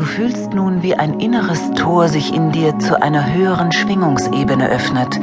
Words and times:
Du 0.00 0.06
fühlst 0.06 0.54
nun, 0.54 0.82
wie 0.82 0.94
ein 0.94 1.20
inneres 1.20 1.72
Tor 1.72 2.08
sich 2.08 2.34
in 2.34 2.52
dir 2.52 2.78
zu 2.78 3.02
einer 3.02 3.34
höheren 3.34 3.70
Schwingungsebene 3.70 4.66
öffnet 4.70 5.20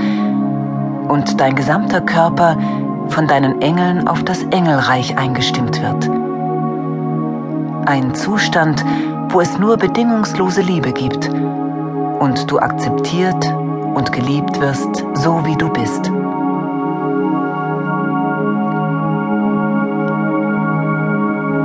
und 1.07 1.41
dein 1.41 1.55
gesamter 1.55 1.99
Körper 1.99 2.55
von 3.07 3.25
deinen 3.25 3.59
Engeln 3.63 4.07
auf 4.07 4.23
das 4.23 4.43
Engelreich 4.43 5.17
eingestimmt 5.17 5.81
wird. 5.81 6.07
Ein 7.87 8.13
Zustand, 8.13 8.85
wo 9.29 9.41
es 9.41 9.57
nur 9.57 9.77
bedingungslose 9.77 10.61
Liebe 10.61 10.93
gibt 10.93 11.27
und 11.27 12.51
du 12.51 12.59
akzeptiert 12.59 13.51
und 13.95 14.11
geliebt 14.11 14.61
wirst, 14.61 15.03
so 15.15 15.43
wie 15.43 15.55
du 15.55 15.69
bist. 15.69 16.11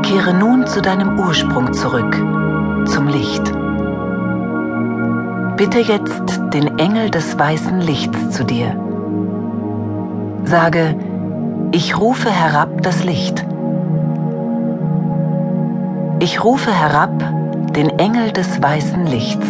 Kehre 0.03 0.33
nun 0.33 0.67
zu 0.67 0.81
deinem 0.81 1.19
Ursprung 1.19 1.75
zurück, 1.75 2.17
zum 2.87 3.09
Licht. 3.09 3.45
Bitte 5.57 5.81
jetzt 5.81 6.41
den 6.53 6.79
Engel 6.79 7.11
des 7.11 7.39
weißen 7.39 7.81
Lichts 7.81 8.31
zu 8.31 8.45
dir. 8.45 8.77
Sage, 10.45 10.97
ich 11.73 11.99
rufe 11.99 12.31
herab 12.31 12.83
das 12.83 13.05
Licht. 13.05 13.45
Ich 16.21 16.45
rufe 16.45 16.73
herab 16.73 17.13
den 17.75 17.91
Engel 17.99 18.33
des 18.33 18.63
weißen 18.63 19.07
Lichts. 19.07 19.47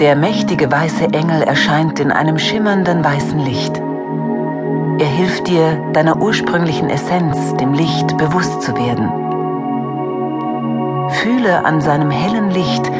Der 0.00 0.16
mächtige 0.16 0.70
weiße 0.70 1.04
Engel 1.12 1.42
erscheint 1.42 2.00
in 2.00 2.10
einem 2.10 2.38
schimmernden 2.38 3.04
weißen 3.04 3.38
Licht. 3.38 3.83
Er 4.98 5.06
hilft 5.06 5.48
dir, 5.48 5.90
deiner 5.92 6.16
ursprünglichen 6.16 6.88
Essenz, 6.88 7.54
dem 7.56 7.72
Licht, 7.72 8.16
bewusst 8.16 8.62
zu 8.62 8.76
werden. 8.76 9.10
Fühle 11.10 11.64
an 11.64 11.80
seinem 11.80 12.10
hellen 12.10 12.50
Licht, 12.50 12.92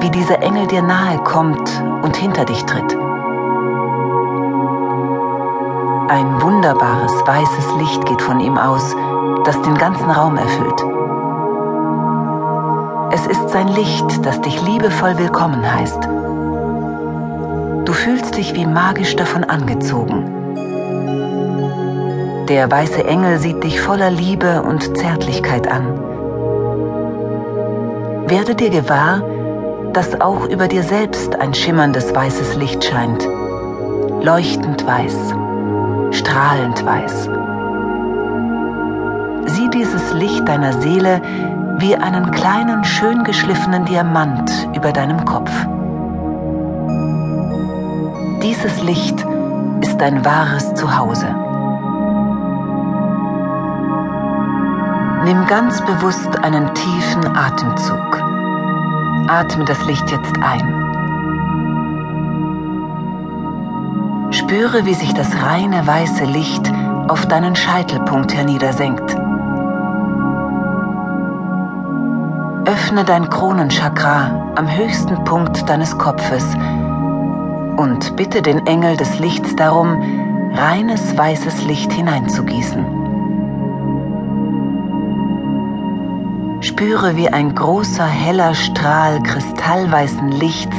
wie 0.00 0.10
dieser 0.10 0.42
Engel 0.42 0.66
dir 0.66 0.82
nahe 0.82 1.16
kommt 1.24 1.82
und 2.02 2.16
hinter 2.16 2.44
dich 2.44 2.64
tritt. 2.64 2.94
Ein 6.10 6.42
wunderbares 6.42 7.12
weißes 7.26 7.76
Licht 7.78 8.04
geht 8.04 8.20
von 8.20 8.40
ihm 8.40 8.58
aus, 8.58 8.94
das 9.44 9.60
den 9.62 9.78
ganzen 9.78 10.10
Raum 10.10 10.36
erfüllt. 10.36 10.84
Es 13.10 13.26
ist 13.26 13.48
sein 13.48 13.68
Licht, 13.68 14.26
das 14.26 14.38
dich 14.42 14.60
liebevoll 14.66 15.16
willkommen 15.16 15.64
heißt. 15.64 16.08
Du 17.86 17.92
fühlst 17.94 18.36
dich 18.36 18.54
wie 18.54 18.66
magisch 18.66 19.16
davon 19.16 19.44
angezogen. 19.44 20.37
Der 22.48 22.70
weiße 22.70 23.04
Engel 23.04 23.38
sieht 23.38 23.62
dich 23.62 23.78
voller 23.78 24.10
Liebe 24.10 24.62
und 24.62 24.96
Zärtlichkeit 24.96 25.70
an. 25.70 26.00
Werde 28.26 28.54
dir 28.54 28.70
gewahr, 28.70 29.22
dass 29.92 30.18
auch 30.22 30.48
über 30.48 30.66
dir 30.66 30.82
selbst 30.82 31.38
ein 31.38 31.52
schimmerndes 31.52 32.14
weißes 32.14 32.56
Licht 32.56 32.82
scheint. 32.82 33.28
Leuchtend 34.22 34.86
weiß, 34.86 35.34
strahlend 36.12 36.86
weiß. 36.86 37.28
Sieh 39.52 39.68
dieses 39.68 40.14
Licht 40.14 40.48
deiner 40.48 40.72
Seele 40.72 41.20
wie 41.76 41.96
einen 41.96 42.30
kleinen, 42.30 42.82
schön 42.82 43.24
geschliffenen 43.24 43.84
Diamant 43.84 44.50
über 44.74 44.92
deinem 44.92 45.22
Kopf. 45.26 45.50
Dieses 48.42 48.82
Licht 48.82 49.26
ist 49.82 50.00
dein 50.00 50.24
wahres 50.24 50.72
Zuhause. 50.74 51.37
Nimm 55.28 55.46
ganz 55.46 55.78
bewusst 55.82 56.42
einen 56.42 56.74
tiefen 56.74 57.36
Atemzug. 57.36 58.16
Atme 59.28 59.66
das 59.66 59.84
Licht 59.84 60.10
jetzt 60.10 60.32
ein. 60.40 60.62
Spüre, 64.30 64.86
wie 64.86 64.94
sich 64.94 65.12
das 65.12 65.30
reine 65.42 65.86
weiße 65.86 66.24
Licht 66.24 66.72
auf 67.08 67.26
deinen 67.26 67.54
Scheitelpunkt 67.54 68.32
herniedersenkt. 68.32 69.14
Öffne 72.64 73.04
dein 73.04 73.28
Kronenchakra 73.28 74.54
am 74.54 74.74
höchsten 74.74 75.24
Punkt 75.24 75.68
deines 75.68 75.98
Kopfes 75.98 76.54
und 77.76 78.16
bitte 78.16 78.40
den 78.40 78.66
Engel 78.66 78.96
des 78.96 79.18
Lichts 79.18 79.54
darum, 79.56 80.52
reines 80.54 81.18
weißes 81.18 81.66
Licht 81.66 81.92
hineinzugießen. 81.92 83.07
Spüre, 86.68 87.16
wie 87.16 87.30
ein 87.30 87.54
großer 87.54 88.04
heller 88.04 88.54
Strahl 88.54 89.22
kristallweißen 89.22 90.28
Lichts 90.28 90.76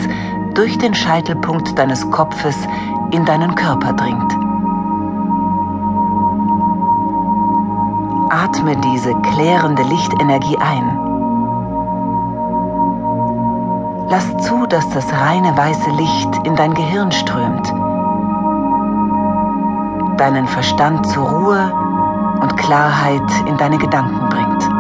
durch 0.54 0.78
den 0.78 0.94
Scheitelpunkt 0.94 1.80
deines 1.80 2.10
Kopfes 2.12 2.56
in 3.10 3.26
deinen 3.26 3.56
Körper 3.56 3.94
dringt. 3.94 4.32
Atme 8.30 8.78
diese 8.78 9.16
klärende 9.34 9.82
Lichtenergie 9.82 10.58
ein. 10.60 11.00
Lass 14.10 14.38
zu, 14.46 14.68
dass 14.68 14.88
das 14.92 15.12
reine 15.12 15.58
weiße 15.58 15.90
Licht 15.90 16.46
in 16.46 16.56
dein 16.56 16.76
Gehirn 16.76 17.12
strömt, 17.12 17.68
deinen 20.20 20.48
Verstand 20.48 21.08
zur 21.08 21.28
Ruhe 21.28 21.74
und 22.42 22.58
Klarheit 22.58 23.48
in 23.48 23.58
deine 23.58 23.80
Gedanken 23.80 24.30
bringt. 24.30 24.79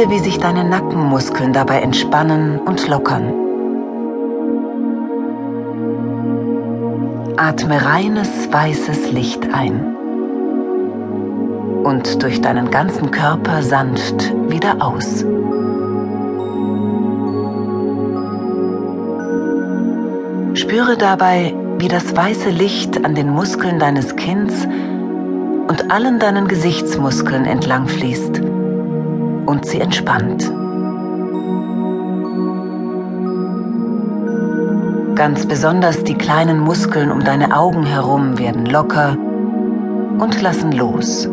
Fühle, 0.00 0.10
wie 0.10 0.18
sich 0.18 0.38
deine 0.38 0.64
Nackenmuskeln 0.64 1.52
dabei 1.52 1.80
entspannen 1.80 2.58
und 2.58 2.88
lockern. 2.88 3.34
Atme 7.36 7.84
reines 7.84 8.50
weißes 8.50 9.12
Licht 9.12 9.52
ein 9.52 9.96
und 11.84 12.22
durch 12.22 12.40
deinen 12.40 12.70
ganzen 12.70 13.10
Körper 13.10 13.62
sanft 13.62 14.32
wieder 14.48 14.76
aus. 14.80 15.24
Spüre 20.54 20.96
dabei, 20.98 21.54
wie 21.78 21.88
das 21.88 22.14
weiße 22.14 22.50
Licht 22.50 23.04
an 23.04 23.14
den 23.14 23.30
Muskeln 23.30 23.78
deines 23.78 24.16
Kinns 24.16 24.66
und 25.68 25.90
allen 25.90 26.18
deinen 26.18 26.48
Gesichtsmuskeln 26.48 27.44
entlang 27.44 27.88
fließt 27.88 28.40
und 29.50 29.66
sie 29.66 29.80
entspannt. 29.80 30.50
Ganz 35.16 35.44
besonders 35.44 36.04
die 36.04 36.14
kleinen 36.14 36.60
Muskeln 36.60 37.10
um 37.10 37.24
deine 37.24 37.54
Augen 37.56 37.84
herum 37.84 38.38
werden 38.38 38.64
locker 38.64 39.16
und 40.18 40.40
lassen 40.40 40.72
los. 40.72 41.28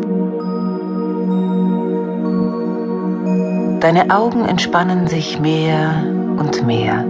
Deine 3.80 4.10
Augen 4.10 4.44
entspannen 4.44 5.06
sich 5.06 5.38
mehr 5.40 6.02
und 6.38 6.66
mehr. 6.66 7.04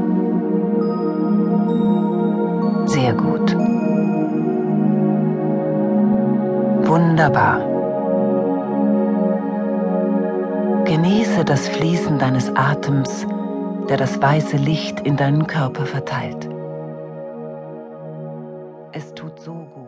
Sehr 2.87 3.15
gut. 3.15 3.57
Wunderbar. 6.87 7.78
Genieße 10.89 11.45
das 11.45 11.69
Fließen 11.69 12.19
deines 12.19 12.49
Atems, 12.57 13.27
der 13.91 13.99
das 13.99 14.23
weiße 14.23 14.57
Licht 14.57 15.01
in 15.01 15.19
deinen 15.19 15.47
Körper 15.47 15.85
verteilt. 15.85 16.49
Es 18.93 19.13
tut 19.13 19.39
so 19.39 19.53
gut. 19.53 19.88